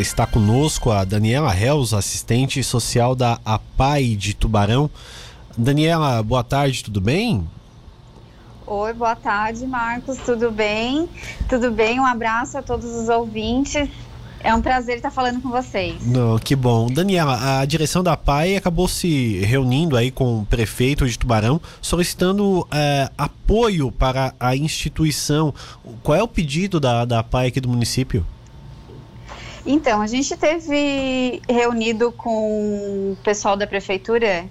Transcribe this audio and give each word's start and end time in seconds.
está 0.00 0.26
conosco 0.26 0.90
a 0.90 1.04
Daniela 1.04 1.50
Reus, 1.50 1.94
assistente 1.94 2.62
social 2.62 3.14
da 3.14 3.38
APAI 3.44 4.14
de 4.14 4.34
Tubarão. 4.34 4.90
Daniela, 5.56 6.22
boa 6.22 6.44
tarde, 6.44 6.84
tudo 6.84 7.00
bem? 7.00 7.46
Oi, 8.66 8.92
boa 8.92 9.14
tarde, 9.14 9.66
Marcos, 9.66 10.18
tudo 10.18 10.50
bem? 10.50 11.08
Tudo 11.48 11.70
bem? 11.70 12.00
Um 12.00 12.04
abraço 12.04 12.58
a 12.58 12.62
todos 12.62 12.86
os 12.94 13.08
ouvintes. 13.08 13.88
É 14.40 14.54
um 14.54 14.60
prazer 14.60 14.96
estar 14.96 15.10
falando 15.10 15.40
com 15.40 15.48
vocês. 15.48 16.06
Não, 16.06 16.38
que 16.38 16.54
bom. 16.54 16.88
Daniela, 16.88 17.60
a 17.60 17.64
direção 17.64 18.02
da 18.02 18.16
PAI 18.16 18.56
acabou 18.56 18.86
se 18.86 19.38
reunindo 19.40 19.96
aí 19.96 20.10
com 20.10 20.40
o 20.40 20.46
prefeito 20.46 21.06
de 21.08 21.18
Tubarão, 21.18 21.60
solicitando 21.80 22.66
é, 22.70 23.10
apoio 23.16 23.90
para 23.90 24.34
a 24.38 24.54
instituição. 24.54 25.54
Qual 26.02 26.16
é 26.16 26.22
o 26.22 26.28
pedido 26.28 26.78
da, 26.78 27.04
da 27.04 27.22
PAI 27.22 27.48
aqui 27.48 27.60
do 27.60 27.68
município? 27.68 28.24
Então, 29.66 30.00
a 30.00 30.06
gente 30.06 30.36
teve 30.36 31.42
reunido 31.48 32.12
com 32.12 33.12
o 33.12 33.18
pessoal 33.24 33.56
da 33.56 33.66
prefeitura. 33.66 34.48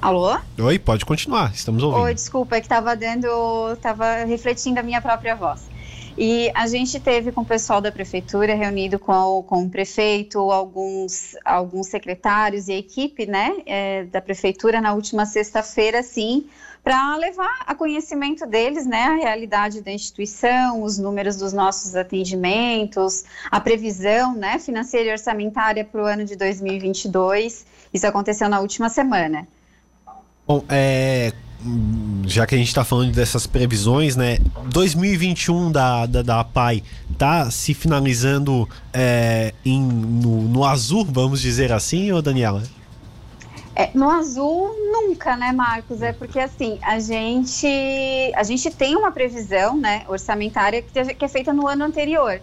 Alô? 0.00 0.38
Oi, 0.58 0.78
pode 0.78 1.04
continuar, 1.04 1.52
estamos 1.52 1.82
ouvindo. 1.82 2.04
Oi, 2.04 2.14
desculpa, 2.14 2.56
é 2.56 2.60
que 2.60 2.64
estava 2.64 2.96
dando, 2.96 3.74
estava 3.74 4.24
refletindo 4.24 4.80
a 4.80 4.82
minha 4.82 5.02
própria 5.02 5.36
voz. 5.36 5.69
E 6.22 6.52
a 6.52 6.66
gente 6.66 7.00
teve 7.00 7.32
com 7.32 7.40
o 7.40 7.44
pessoal 7.46 7.80
da 7.80 7.90
prefeitura 7.90 8.54
reunido 8.54 8.98
com, 8.98 9.42
com 9.42 9.64
o 9.64 9.70
prefeito, 9.70 10.38
alguns, 10.50 11.34
alguns 11.42 11.86
secretários 11.86 12.68
e 12.68 12.72
a 12.72 12.76
equipe 12.76 13.24
né, 13.24 13.56
é, 13.64 14.04
da 14.04 14.20
prefeitura 14.20 14.82
na 14.82 14.92
última 14.92 15.24
sexta-feira, 15.24 16.02
sim, 16.02 16.44
para 16.84 17.16
levar 17.16 17.62
a 17.66 17.74
conhecimento 17.74 18.44
deles 18.46 18.84
né, 18.84 19.04
a 19.04 19.14
realidade 19.14 19.80
da 19.80 19.90
instituição, 19.90 20.82
os 20.82 20.98
números 20.98 21.38
dos 21.38 21.54
nossos 21.54 21.96
atendimentos, 21.96 23.24
a 23.50 23.58
previsão 23.58 24.34
né, 24.34 24.58
financeira 24.58 25.08
e 25.08 25.12
orçamentária 25.12 25.86
para 25.86 26.02
o 26.02 26.04
ano 26.04 26.26
de 26.26 26.36
2022. 26.36 27.64
Isso 27.94 28.06
aconteceu 28.06 28.46
na 28.50 28.60
última 28.60 28.90
semana. 28.90 29.48
Bom, 30.46 30.62
é, 30.68 31.32
já 32.26 32.46
que 32.46 32.54
a 32.54 32.58
gente 32.58 32.68
está 32.68 32.84
falando 32.84 33.12
dessas 33.12 33.46
previsões, 33.46 34.16
né? 34.16 34.38
2021 34.72 35.70
da, 35.70 36.06
da, 36.06 36.22
da 36.22 36.40
APAI 36.40 36.82
tá 37.18 37.50
se 37.50 37.74
finalizando 37.74 38.68
é, 38.92 39.52
em, 39.64 39.82
no, 39.82 40.42
no 40.42 40.64
azul, 40.64 41.04
vamos 41.04 41.40
dizer 41.40 41.72
assim, 41.72 42.10
ou 42.12 42.22
Daniela? 42.22 42.62
É, 43.76 43.90
no 43.94 44.10
azul 44.10 44.74
nunca, 44.92 45.36
né, 45.36 45.52
Marcos? 45.52 46.02
É 46.02 46.12
porque 46.12 46.38
assim 46.38 46.78
a 46.82 46.98
gente 46.98 47.66
a 48.34 48.42
gente 48.42 48.70
tem 48.70 48.96
uma 48.96 49.12
previsão, 49.12 49.76
né, 49.76 50.04
orçamentária 50.08 50.82
que 50.82 51.24
é 51.24 51.28
feita 51.28 51.52
no 51.52 51.66
ano 51.66 51.84
anterior. 51.84 52.40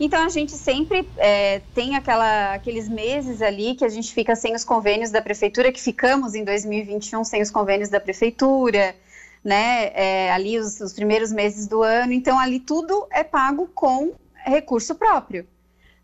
Então 0.00 0.24
a 0.24 0.30
gente 0.30 0.52
sempre 0.52 1.06
é, 1.18 1.60
tem 1.74 1.94
aquela, 1.94 2.54
aqueles 2.54 2.88
meses 2.88 3.42
ali 3.42 3.74
que 3.74 3.84
a 3.84 3.88
gente 3.90 4.14
fica 4.14 4.34
sem 4.34 4.54
os 4.54 4.64
convênios 4.64 5.10
da 5.10 5.20
prefeitura, 5.20 5.70
que 5.70 5.80
ficamos 5.80 6.34
em 6.34 6.42
2021 6.42 7.22
sem 7.22 7.42
os 7.42 7.50
convênios 7.50 7.90
da 7.90 8.00
prefeitura, 8.00 8.96
né? 9.44 9.92
É, 9.92 10.32
ali 10.32 10.58
os, 10.58 10.80
os 10.80 10.94
primeiros 10.94 11.30
meses 11.30 11.66
do 11.66 11.82
ano. 11.82 12.14
Então 12.14 12.38
ali 12.38 12.58
tudo 12.58 13.06
é 13.10 13.22
pago 13.22 13.70
com 13.74 14.14
recurso 14.34 14.94
próprio. 14.94 15.46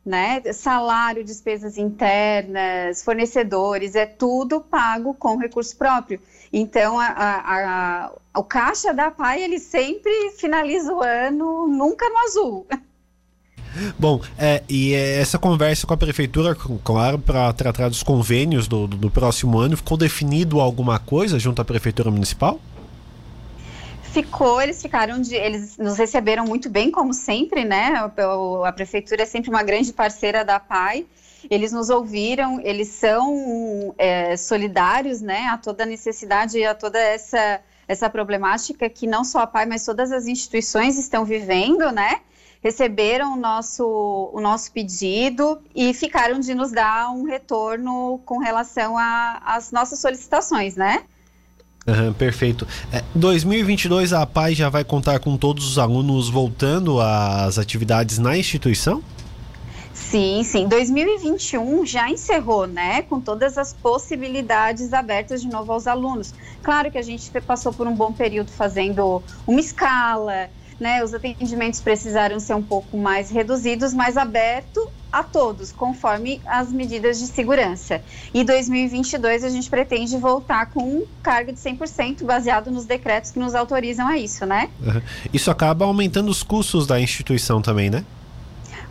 Né? 0.05 0.43
Salário, 0.53 1.25
despesas 1.25 1.79
internas, 1.79 3.03
fornecedores, 3.03 3.97
é 3.97 4.05
tudo 4.07 4.61
pago 4.61 5.15
com 5.15 5.37
recurso 5.37 5.77
próprio. 5.77 6.21
Então, 6.53 7.01
a, 7.01 7.07
a, 7.09 8.05
a, 8.05 8.13
o 8.39 8.45
caixa 8.45 8.95
da 8.95 9.11
PAI, 9.11 9.43
ele 9.43 9.59
sempre 9.59 10.31
finaliza 10.39 10.95
o 10.95 11.03
ano, 11.03 11.67
nunca 11.67 12.09
no 12.09 12.19
azul. 12.19 12.67
Bom, 13.99 14.21
é, 14.39 14.63
e 14.69 14.95
essa 14.95 15.39
conversa 15.39 15.87
com 15.87 15.95
a 15.95 15.97
prefeitura, 15.97 16.57
claro, 16.85 17.19
para 17.19 17.53
tratar 17.53 17.89
dos 17.89 18.03
convênios 18.03 18.67
do, 18.69 18.87
do, 18.87 18.97
do, 18.97 19.11
próximo 19.11 19.59
ano, 19.59 19.77
ficou 19.77 19.97
definido 19.97 20.61
alguma 20.61 20.99
coisa 20.99 21.39
junto 21.39 21.61
à 21.61 21.65
prefeitura 21.65 22.11
municipal? 22.11 22.61
Ficou, 24.03 24.63
eles 24.63 24.81
ficaram 24.81 25.21
de. 25.21 25.35
Eles 25.35 25.77
nos 25.77 25.99
receberam 25.99 26.45
muito 26.45 26.71
bem, 26.71 26.91
como 26.91 27.13
sempre, 27.13 27.65
né? 27.65 27.93
A, 27.95 28.69
a 28.69 28.73
prefeitura 28.73 29.23
é 29.23 29.27
sempre 29.27 29.51
uma 29.51 29.63
grande 29.63 29.93
parceira 29.93 30.45
da 30.45 30.59
PAI. 30.59 31.05
Eles 31.51 31.73
nos 31.73 31.91
ouviram, 31.91 32.61
eles 32.61 32.89
são 32.89 33.95
é, 33.99 34.37
solidários, 34.37 35.21
né, 35.21 35.47
a 35.47 35.57
toda 35.57 35.85
a 35.85 35.87
necessidade 35.87 36.59
e 36.59 36.65
a 36.65 36.75
toda 36.75 36.99
essa, 36.99 37.61
essa 37.87 38.11
problemática 38.11 38.89
que 38.89 39.07
não 39.07 39.23
só 39.23 39.41
a 39.41 39.47
PAI, 39.47 39.67
mas 39.67 39.85
todas 39.85 40.11
as 40.11 40.27
instituições 40.27 40.99
estão 40.99 41.25
vivendo, 41.25 41.93
né? 41.93 42.21
Receberam 42.67 43.35
o 43.35 43.37
nosso, 43.37 44.31
o 44.33 44.41
nosso 44.41 44.73
pedido 44.73 45.59
e 45.73 45.95
ficaram 45.95 46.41
de 46.41 46.53
nos 46.53 46.73
dar 46.73 47.11
um 47.11 47.23
retorno 47.23 48.21
com 48.25 48.39
relação 48.39 48.97
às 48.99 49.71
nossas 49.71 50.01
solicitações, 50.01 50.75
né? 50.75 51.05
Uhum, 51.87 52.13
perfeito. 52.13 52.67
É, 52.93 53.05
2022 53.15 54.13
a 54.13 54.27
PAI 54.27 54.53
já 54.53 54.69
vai 54.69 54.83
contar 54.83 55.21
com 55.21 55.37
todos 55.37 55.65
os 55.65 55.79
alunos 55.79 56.29
voltando 56.29 57.01
às 57.01 57.57
atividades 57.57 58.19
na 58.19 58.37
instituição? 58.37 59.01
Sim, 59.95 60.43
sim. 60.43 60.67
2021 60.67 61.87
já 61.87 62.11
encerrou, 62.11 62.67
né? 62.67 63.03
Com 63.03 63.21
todas 63.21 63.57
as 63.57 63.73
possibilidades 63.73 64.93
abertas 64.93 65.41
de 65.41 65.47
novo 65.47 65.73
aos 65.73 65.87
alunos. 65.87 66.35
Claro 66.65 66.91
que 66.91 66.99
a 66.99 67.03
gente 67.03 67.31
passou 67.43 67.73
por 67.73 67.87
um 67.87 67.95
bom 67.95 68.13
período 68.13 68.51
fazendo 68.51 69.23
uma 69.47 69.61
escala, 69.61 70.51
né, 70.79 71.03
os 71.03 71.15
atendimentos 71.15 71.81
precisaram 71.81 72.39
ser 72.39 72.55
um 72.55 72.63
pouco 72.63 72.97
mais 72.97 73.31
reduzidos, 73.31 73.95
mas 73.95 74.17
aberto 74.17 74.91
a 75.11 75.23
todos, 75.23 75.73
conforme 75.73 76.41
as 76.45 76.71
medidas 76.71 77.19
de 77.19 77.27
segurança. 77.27 78.03
E 78.35 78.45
2022 78.45 79.45
a 79.45 79.49
gente 79.49 79.71
pretende 79.71 80.17
voltar 80.19 80.67
com 80.67 80.83
um 80.83 81.07
cargo 81.23 81.53
de 81.53 81.59
100% 81.59 82.25
baseado 82.25 82.71
nos 82.71 82.85
decretos 82.85 83.31
que 83.31 83.39
nos 83.39 83.55
autorizam 83.55 84.07
a 84.07 84.19
isso, 84.19 84.45
né? 84.45 84.69
Isso 85.33 85.51
acaba 85.51 85.85
aumentando 85.85 86.31
os 86.31 86.43
custos 86.43 86.87
da 86.87 87.01
instituição 87.01 87.63
também, 87.63 87.89
né? 87.89 88.05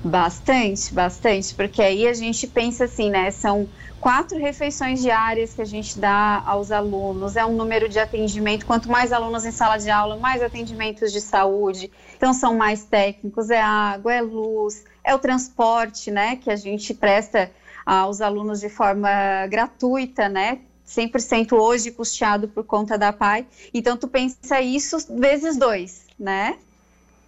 Bastante, 0.05 0.93
bastante, 0.93 1.55
porque 1.55 1.81
aí 1.81 2.07
a 2.07 2.13
gente 2.13 2.45
pensa 2.45 2.83
assim, 2.83 3.09
né? 3.09 3.31
São 3.31 3.67
quatro 3.99 4.37
refeições 4.37 5.01
diárias 5.01 5.55
que 5.55 5.63
a 5.63 5.65
gente 5.65 5.97
dá 5.97 6.43
aos 6.45 6.71
alunos, 6.71 7.35
é 7.35 7.43
um 7.43 7.55
número 7.55 7.89
de 7.89 7.97
atendimento. 7.97 8.67
Quanto 8.67 8.87
mais 8.87 9.11
alunos 9.11 9.45
em 9.45 9.51
sala 9.51 9.77
de 9.77 9.89
aula, 9.89 10.15
mais 10.17 10.43
atendimentos 10.43 11.11
de 11.11 11.19
saúde. 11.19 11.91
Então, 12.15 12.33
são 12.33 12.55
mais 12.55 12.83
técnicos: 12.83 13.49
é 13.49 13.59
água, 13.59 14.13
é 14.13 14.21
luz, 14.21 14.83
é 15.03 15.15
o 15.15 15.17
transporte, 15.17 16.11
né? 16.11 16.35
Que 16.35 16.51
a 16.51 16.55
gente 16.55 16.93
presta 16.93 17.49
aos 17.83 18.21
alunos 18.21 18.59
de 18.59 18.69
forma 18.69 19.09
gratuita, 19.47 20.29
né? 20.29 20.59
100% 20.85 21.53
hoje 21.53 21.89
custeado 21.89 22.47
por 22.47 22.63
conta 22.63 22.95
da 22.95 23.11
PAI. 23.11 23.47
Então, 23.73 23.97
tu 23.97 24.07
pensa 24.07 24.61
isso 24.61 24.97
vezes 25.17 25.57
dois, 25.57 26.05
né? 26.19 26.59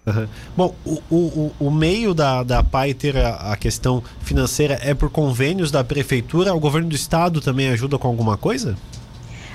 Uhum. 0.08 0.28
Bom, 0.56 0.76
o, 0.86 1.02
o, 1.12 1.52
o 1.60 1.70
meio 1.70 2.14
da, 2.14 2.42
da 2.42 2.64
PAI 2.64 2.94
ter 2.94 3.18
a, 3.18 3.52
a, 3.52 3.58
questão 3.58 4.02
financeira 4.22 4.80
é 4.82 4.94
por 4.94 5.10
convênios 5.10 5.70
da 5.70 5.84
prefeitura? 5.84 6.54
O 6.54 6.60
governo 6.62 6.88
do 6.88 6.96
estado 6.96 7.42
também 7.42 7.68
ajuda 7.68 7.98
com 7.98 8.08
alguma 8.08 8.38
coisa? 8.38 8.78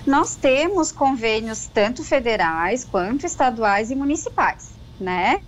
Nós 0.07 0.35
temos 0.35 0.93
convênios 0.93 1.71
tanto 1.73 2.05
federais 2.05 2.85
quanto 2.85 3.25
estaduais 3.25 3.91
e 3.91 3.95
municipais, 3.95 4.73
né? 5.01 5.41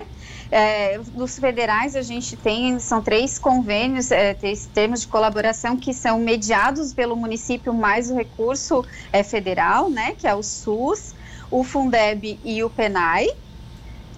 É, 0.51 0.99
dos 0.99 1.39
federais 1.39 1.97
a 1.97 2.03
gente 2.03 2.37
tem, 2.37 2.79
são 2.79 3.03
três 3.03 3.39
convênios, 3.39 4.11
é, 4.11 4.33
três 4.33 4.67
termos 4.73 5.03
de 5.03 5.09
colaboração 5.09 5.77
que 5.77 5.93
são 5.93 6.19
mediados 6.19 6.95
pelo 6.95 7.17
município 7.17 7.75
mais 7.75 8.11
o 8.11 8.15
recurso 8.15 8.85
é, 9.13 9.23
federal, 9.23 9.91
né? 9.91 10.15
Que 10.17 10.27
é 10.27 10.35
o 10.35 10.43
SUS, 10.43 11.15
o 11.51 11.63
Fundeb 11.63 12.39
e 12.43 12.63
o 12.63 12.71
PENAI, 12.71 13.29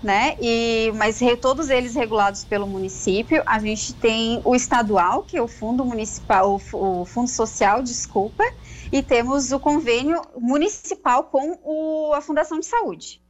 né? 0.03 0.37
E 0.41 0.93
mas 0.95 1.21
re, 1.21 1.37
todos 1.37 1.71
eles 1.71 1.95
regulados 1.95 2.45
pelo 2.45 2.67
município. 2.67 3.43
A 3.47 3.59
gente 3.59 3.95
tem 3.95 4.41
o 4.45 4.55
estadual, 4.55 5.23
que 5.23 5.37
é 5.37 5.43
o 5.43 5.49
fundo 5.49 5.85
municipal, 5.85 6.61
o, 6.73 7.01
o 7.01 7.05
fundo 7.05 7.29
social, 7.29 7.83
desculpa, 7.83 8.45
e 8.93 9.03
temos 9.03 9.53
o 9.53 9.59
convênio 9.59 10.21
municipal 10.39 11.25
com 11.25 11.59
o, 11.65 12.13
a 12.15 12.21
Fundação 12.21 12.61
de 12.61 12.67
Saúde. 12.67 13.21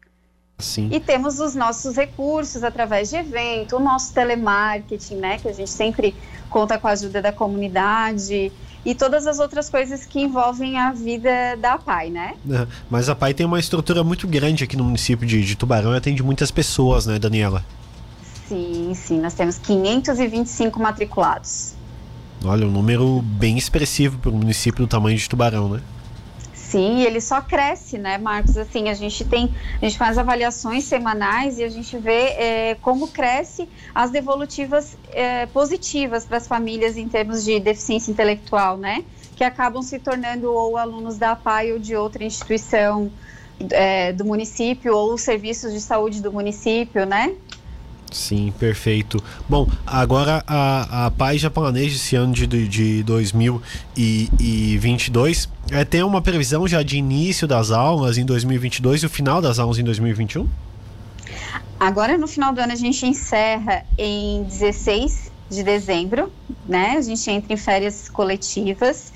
Sim. 0.58 0.88
E 0.90 0.98
temos 0.98 1.38
os 1.38 1.54
nossos 1.54 1.96
recursos 1.96 2.64
através 2.64 3.10
de 3.10 3.16
evento, 3.16 3.76
o 3.76 3.78
nosso 3.78 4.14
telemarketing, 4.14 5.16
né? 5.16 5.38
Que 5.38 5.48
a 5.48 5.52
gente 5.52 5.70
sempre 5.70 6.14
conta 6.48 6.78
com 6.78 6.88
a 6.88 6.92
ajuda 6.92 7.20
da 7.20 7.32
comunidade 7.32 8.50
e 8.86 8.94
todas 8.94 9.26
as 9.26 9.40
outras 9.40 9.68
coisas 9.68 10.06
que 10.06 10.20
envolvem 10.20 10.78
a 10.78 10.92
vida 10.92 11.56
da 11.60 11.76
PAI, 11.76 12.08
né? 12.08 12.34
É, 12.48 12.68
mas 12.88 13.08
a 13.08 13.16
PAI 13.16 13.34
tem 13.34 13.44
uma 13.44 13.58
estrutura 13.58 14.04
muito 14.04 14.28
grande 14.28 14.62
aqui 14.62 14.76
no 14.76 14.84
município 14.84 15.26
de, 15.26 15.44
de 15.44 15.56
Tubarão 15.56 15.92
e 15.92 15.96
atende 15.96 16.22
muitas 16.22 16.52
pessoas, 16.52 17.04
né, 17.04 17.18
Daniela? 17.18 17.64
Sim, 18.48 18.92
sim, 18.94 19.20
nós 19.20 19.34
temos 19.34 19.58
525 19.58 20.80
matriculados. 20.80 21.74
Olha, 22.44 22.64
um 22.64 22.70
número 22.70 23.20
bem 23.22 23.58
expressivo 23.58 24.18
para 24.18 24.30
o 24.30 24.34
município 24.34 24.86
do 24.86 24.88
tamanho 24.88 25.18
de 25.18 25.28
Tubarão, 25.28 25.68
né? 25.68 25.80
Sim, 26.68 27.02
ele 27.02 27.20
só 27.20 27.40
cresce, 27.40 27.96
né, 27.96 28.18
Marcos? 28.18 28.56
Assim, 28.56 28.88
a 28.88 28.94
gente 28.94 29.24
tem, 29.24 29.54
a 29.80 29.84
gente 29.84 29.96
faz 29.96 30.18
avaliações 30.18 30.82
semanais 30.82 31.60
e 31.60 31.62
a 31.62 31.68
gente 31.68 31.96
vê 31.96 32.30
é, 32.30 32.74
como 32.82 33.06
cresce 33.06 33.68
as 33.94 34.10
devolutivas 34.10 34.98
é, 35.12 35.46
positivas 35.46 36.24
para 36.24 36.38
as 36.38 36.48
famílias 36.48 36.96
em 36.96 37.08
termos 37.08 37.44
de 37.44 37.60
deficiência 37.60 38.10
intelectual, 38.10 38.76
né? 38.76 39.04
Que 39.36 39.44
acabam 39.44 39.80
se 39.80 40.00
tornando 40.00 40.52
ou 40.52 40.76
alunos 40.76 41.16
da 41.16 41.32
APAI 41.32 41.72
ou 41.72 41.78
de 41.78 41.94
outra 41.94 42.24
instituição 42.24 43.12
é, 43.70 44.12
do 44.12 44.24
município 44.24 44.92
ou 44.92 45.16
serviços 45.16 45.72
de 45.72 45.80
saúde 45.80 46.20
do 46.20 46.32
município, 46.32 47.06
né? 47.06 47.32
Sim, 48.16 48.52
perfeito. 48.58 49.22
Bom, 49.46 49.68
agora 49.86 50.42
a, 50.46 51.06
a 51.06 51.10
PAI 51.10 51.36
já 51.36 51.50
planeja 51.50 51.96
esse 51.96 52.16
ano 52.16 52.32
de, 52.32 52.46
de 52.46 53.02
2022. 53.02 55.50
É, 55.70 55.84
tem 55.84 56.02
uma 56.02 56.22
previsão 56.22 56.66
já 56.66 56.82
de 56.82 56.96
início 56.96 57.46
das 57.46 57.70
aulas 57.70 58.16
em 58.16 58.24
2022 58.24 59.02
e 59.02 59.06
o 59.06 59.10
final 59.10 59.42
das 59.42 59.58
aulas 59.58 59.78
em 59.78 59.84
2021? 59.84 60.48
Agora, 61.78 62.16
no 62.16 62.26
final 62.26 62.54
do 62.54 62.60
ano, 62.60 62.72
a 62.72 62.76
gente 62.76 63.04
encerra 63.04 63.84
em 63.98 64.44
16 64.44 65.30
de 65.50 65.62
dezembro, 65.62 66.32
né? 66.66 66.94
A 66.96 67.02
gente 67.02 67.30
entra 67.30 67.52
em 67.52 67.58
férias 67.58 68.08
coletivas 68.08 69.12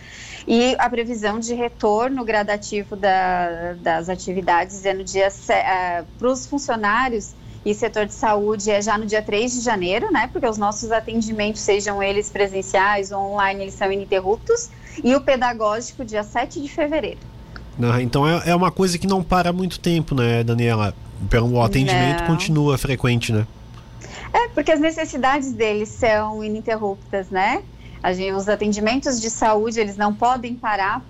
e 0.47 0.77
a 0.79 0.91
previsão 0.91 1.41
de 1.41 1.55
retorno 1.55 2.23
gradativo 2.23 2.97
da, 2.97 3.73
das 3.75 4.11
atividades 4.11 4.85
é 4.85 4.93
no 4.93 5.05
dia 5.05 5.29
uh, 5.29 6.05
para 6.19 6.29
os 6.29 6.47
funcionários 6.47 7.35
e 7.65 7.75
setor 7.75 8.07
de 8.07 8.15
saúde 8.15 8.71
é 8.71 8.81
já 8.81 8.97
no 8.97 9.05
dia 9.05 9.23
3 9.23 9.53
de 9.53 9.61
janeiro, 9.61 10.11
né? 10.11 10.29
Porque 10.33 10.47
os 10.47 10.57
nossos 10.57 10.91
atendimentos, 10.91 11.61
sejam 11.61 12.03
eles 12.03 12.31
presenciais 12.31 13.13
ou 13.13 13.33
online, 13.33 13.63
eles 13.63 13.75
são 13.75 13.93
ininterruptos. 13.93 14.71
E 15.05 15.15
o 15.15 15.21
pedagógico, 15.21 16.05
dia 16.05 16.23
7 16.23 16.61
de 16.61 16.69
fevereiro. 16.69 17.19
então 18.01 18.27
é, 18.27 18.51
é 18.51 18.55
uma 18.55 18.71
coisa 18.71 18.99
que 18.99 19.07
não 19.07 19.23
para 19.23 19.53
muito 19.53 19.79
tempo, 19.79 20.15
né, 20.15 20.43
Daniela? 20.43 20.95
O 21.53 21.61
atendimento 21.61 22.21
não. 22.21 22.27
continua 22.29 22.79
frequente, 22.79 23.31
né? 23.31 23.47
É, 24.33 24.49
porque 24.49 24.73
as 24.73 24.81
necessidades 24.81 25.53
deles 25.53 25.89
são 25.91 26.43
ininterruptas, 26.43 27.29
né? 27.29 27.63
Gente, 28.15 28.33
os 28.33 28.49
atendimentos 28.49 29.21
de 29.21 29.29
saúde, 29.29 29.79
eles 29.79 29.97
não 29.97 30.15
podem 30.15 30.55
parar 30.55 31.05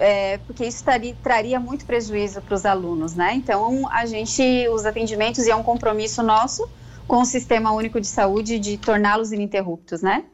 é, 0.00 0.38
porque 0.38 0.64
isso 0.64 0.82
traria 1.22 1.60
muito 1.60 1.84
prejuízo 1.84 2.40
para 2.40 2.54
os 2.54 2.64
alunos, 2.64 3.14
né? 3.14 3.34
Então, 3.34 3.86
a 3.92 4.06
gente, 4.06 4.42
os 4.72 4.86
atendimentos 4.86 5.46
e 5.46 5.50
é 5.50 5.54
um 5.54 5.62
compromisso 5.62 6.22
nosso 6.22 6.66
com 7.06 7.20
o 7.20 7.24
Sistema 7.24 7.70
Único 7.72 8.00
de 8.00 8.06
Saúde 8.06 8.58
de 8.58 8.78
torná-los 8.78 9.30
ininterruptos, 9.30 10.00
né? 10.00 10.24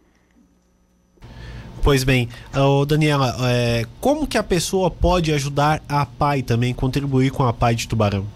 Pois 1.82 2.04
bem, 2.04 2.28
oh, 2.54 2.84
Daniela, 2.84 3.36
é, 3.48 3.86
como 4.00 4.26
que 4.26 4.38
a 4.38 4.42
pessoa 4.42 4.90
pode 4.90 5.32
ajudar 5.32 5.82
a 5.88 6.04
PAI 6.04 6.42
também, 6.42 6.72
contribuir 6.72 7.30
com 7.30 7.44
a 7.44 7.52
PAI 7.52 7.74
de 7.74 7.88
Tubarão? 7.88 8.26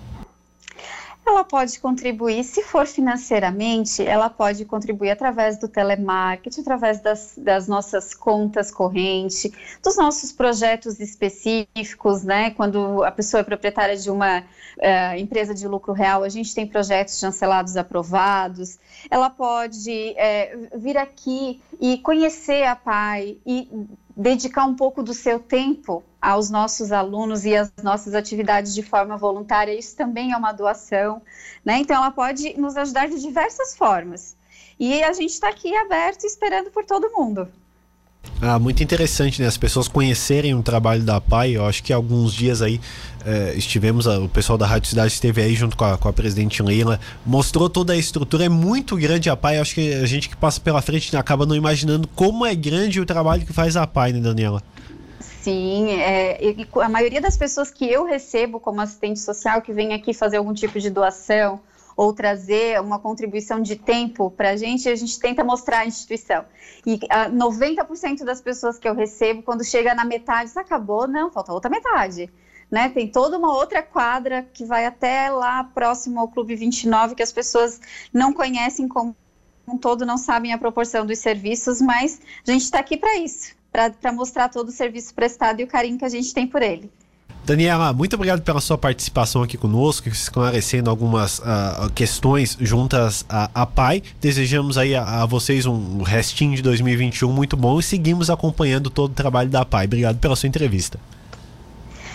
Ela 1.30 1.44
pode 1.44 1.78
contribuir, 1.80 2.44
se 2.44 2.62
for 2.62 2.86
financeiramente, 2.86 4.04
ela 4.04 4.28
pode 4.28 4.64
contribuir 4.64 5.10
através 5.10 5.58
do 5.58 5.68
telemarketing, 5.68 6.60
através 6.60 7.00
das, 7.00 7.34
das 7.36 7.68
nossas 7.68 8.14
contas 8.14 8.70
correntes, 8.70 9.50
dos 9.82 9.96
nossos 9.96 10.32
projetos 10.32 11.00
específicos, 11.00 12.22
né? 12.24 12.50
Quando 12.50 13.02
a 13.04 13.10
pessoa 13.10 13.40
é 13.40 13.44
proprietária 13.44 13.96
de 13.96 14.10
uma 14.10 14.40
uh, 14.40 15.18
empresa 15.18 15.54
de 15.54 15.66
lucro 15.66 15.92
real, 15.92 16.22
a 16.22 16.28
gente 16.28 16.54
tem 16.54 16.66
projetos 16.66 17.18
chancelados 17.18 17.76
aprovados. 17.76 18.78
Ela 19.10 19.30
pode 19.30 20.14
é, 20.16 20.56
vir 20.76 20.98
aqui 20.98 21.60
e 21.80 21.98
conhecer 21.98 22.64
a 22.64 22.76
PAI 22.76 23.38
e 23.46 23.68
dedicar 24.16 24.64
um 24.66 24.74
pouco 24.74 25.02
do 25.02 25.14
seu 25.14 25.38
tempo 25.38 26.02
aos 26.20 26.50
nossos 26.50 26.92
alunos 26.92 27.44
e 27.44 27.56
às 27.56 27.72
nossas 27.82 28.14
atividades 28.14 28.74
de 28.74 28.82
forma 28.82 29.16
voluntária, 29.16 29.72
isso 29.72 29.96
também 29.96 30.32
é 30.32 30.36
uma 30.36 30.52
doação, 30.52 31.22
né? 31.64 31.78
Então 31.78 31.96
ela 31.96 32.10
pode 32.10 32.58
nos 32.58 32.76
ajudar 32.76 33.08
de 33.08 33.20
diversas 33.20 33.76
formas. 33.76 34.36
E 34.78 35.02
a 35.02 35.12
gente 35.12 35.30
está 35.30 35.48
aqui 35.48 35.76
aberto 35.76 36.24
esperando 36.24 36.70
por 36.70 36.84
todo 36.84 37.10
mundo. 37.10 37.48
Ah, 38.40 38.58
muito 38.58 38.82
interessante, 38.82 39.40
né? 39.40 39.48
As 39.48 39.56
pessoas 39.56 39.86
conhecerem 39.86 40.54
o 40.54 40.62
trabalho 40.62 41.02
da 41.02 41.20
PAI. 41.20 41.56
Eu 41.56 41.66
acho 41.66 41.82
que 41.82 41.92
alguns 41.92 42.32
dias 42.32 42.62
aí 42.62 42.80
eh, 43.24 43.54
estivemos, 43.56 44.06
o 44.06 44.28
pessoal 44.28 44.56
da 44.56 44.66
Rádio 44.66 44.88
Cidade 44.88 45.12
esteve 45.12 45.42
aí 45.42 45.54
junto 45.54 45.76
com 45.76 45.84
a, 45.84 45.98
com 45.98 46.08
a 46.08 46.12
presidente 46.12 46.62
Leila, 46.62 46.98
mostrou 47.24 47.68
toda 47.68 47.92
a 47.92 47.96
estrutura. 47.96 48.44
É 48.44 48.48
muito 48.48 48.96
grande 48.96 49.28
a 49.28 49.36
PAI. 49.36 49.58
Eu 49.58 49.62
acho 49.62 49.74
que 49.74 49.92
a 49.92 50.06
gente 50.06 50.28
que 50.28 50.36
passa 50.36 50.60
pela 50.60 50.80
frente 50.80 51.14
acaba 51.16 51.44
não 51.44 51.54
imaginando 51.54 52.08
como 52.08 52.46
é 52.46 52.54
grande 52.54 53.00
o 53.00 53.06
trabalho 53.06 53.44
que 53.44 53.52
faz 53.52 53.76
a 53.76 53.86
PAI, 53.86 54.14
né, 54.14 54.20
Daniela? 54.20 54.62
Sim, 55.42 55.90
é, 55.92 56.38
e 56.44 56.68
a 56.82 56.88
maioria 56.88 57.20
das 57.20 57.34
pessoas 57.34 57.70
que 57.70 57.90
eu 57.90 58.04
recebo 58.04 58.60
como 58.60 58.80
assistente 58.80 59.18
social 59.20 59.62
que 59.62 59.72
vem 59.72 59.94
aqui 59.94 60.12
fazer 60.12 60.36
algum 60.36 60.52
tipo 60.52 60.78
de 60.78 60.90
doação 60.90 61.60
ou 61.96 62.12
trazer 62.12 62.78
uma 62.80 62.98
contribuição 62.98 63.60
de 63.60 63.76
tempo 63.76 64.30
para 64.30 64.50
a 64.50 64.56
gente, 64.56 64.88
a 64.88 64.94
gente 64.94 65.18
tenta 65.18 65.42
mostrar 65.42 65.80
a 65.80 65.86
instituição. 65.86 66.44
E 66.86 66.98
ah, 67.08 67.30
90% 67.30 68.24
das 68.24 68.40
pessoas 68.40 68.78
que 68.78 68.88
eu 68.88 68.94
recebo, 68.94 69.42
quando 69.42 69.64
chega 69.64 69.94
na 69.94 70.04
metade, 70.04 70.50
acabou, 70.56 71.08
não, 71.08 71.30
falta 71.30 71.52
outra 71.52 71.70
metade. 71.70 72.30
Né? 72.70 72.88
Tem 72.90 73.08
toda 73.08 73.36
uma 73.36 73.54
outra 73.54 73.82
quadra 73.82 74.46
que 74.52 74.64
vai 74.64 74.84
até 74.86 75.30
lá 75.30 75.64
próximo 75.64 76.20
ao 76.20 76.28
Clube 76.28 76.54
29, 76.54 77.14
que 77.14 77.22
as 77.22 77.32
pessoas 77.32 77.80
não 78.12 78.32
conhecem 78.32 78.86
como 78.86 79.16
um 79.66 79.78
todo, 79.78 80.04
não 80.04 80.18
sabem 80.18 80.52
a 80.52 80.58
proporção 80.58 81.06
dos 81.06 81.18
serviços, 81.18 81.80
mas 81.80 82.20
a 82.46 82.50
gente 82.50 82.62
está 82.62 82.78
aqui 82.78 82.96
para 82.96 83.16
isso, 83.18 83.54
para 83.70 84.12
mostrar 84.12 84.48
todo 84.48 84.68
o 84.68 84.72
serviço 84.72 85.14
prestado 85.14 85.60
e 85.60 85.64
o 85.64 85.66
carinho 85.66 85.98
que 85.98 86.04
a 86.04 86.08
gente 86.08 86.32
tem 86.34 86.46
por 86.46 86.62
ele. 86.62 86.90
Daniela, 87.44 87.92
muito 87.92 88.14
obrigado 88.14 88.42
pela 88.42 88.60
sua 88.60 88.76
participação 88.76 89.42
aqui 89.42 89.56
conosco, 89.56 90.08
esclarecendo 90.08 90.90
algumas 90.90 91.38
uh, 91.38 91.90
questões 91.94 92.56
juntas 92.60 93.24
à, 93.28 93.66
PAI. 93.66 94.02
Desejamos 94.20 94.76
aí 94.76 94.94
a, 94.94 95.22
a, 95.22 95.26
vocês 95.26 95.66
um 95.66 96.02
restinho 96.02 96.54
de 96.54 96.62
2021 96.62 97.32
muito 97.32 97.56
bom 97.56 97.80
e 97.80 97.82
seguimos 97.82 98.30
acompanhando 98.30 98.90
todo 98.90 99.10
o 99.10 99.14
trabalho 99.14 99.48
da 99.48 99.64
PAI. 99.64 99.86
Obrigado 99.86 100.18
pela 100.18 100.36
sua 100.36 100.48
entrevista. 100.48 101.00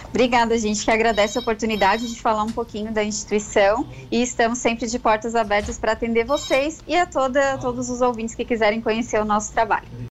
Obrigada, 0.09 0.57
gente, 0.57 0.85
que 0.85 0.91
agradece 0.91 1.37
a 1.37 1.41
oportunidade 1.41 2.07
de 2.07 2.21
falar 2.21 2.43
um 2.43 2.51
pouquinho 2.51 2.89
da 2.93 3.03
instituição 3.03 3.85
e 4.09 4.21
estamos 4.21 4.59
sempre 4.59 4.87
de 4.87 4.97
portas 4.97 5.35
abertas 5.35 5.77
para 5.77 5.91
atender 5.91 6.23
vocês 6.23 6.79
e 6.87 6.95
a 6.95 7.05
toda, 7.05 7.57
todos 7.57 7.89
os 7.89 7.99
ouvintes 7.99 8.33
que 8.33 8.45
quiserem 8.45 8.79
conhecer 8.79 9.19
o 9.19 9.25
nosso 9.25 9.51
trabalho. 9.51 9.85